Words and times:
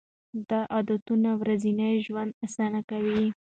دا 0.49 0.59
عادتونه 0.73 1.29
ورځنی 1.41 1.91
ژوند 2.05 2.31
اسانه 2.45 2.81
کوي. 2.89 3.23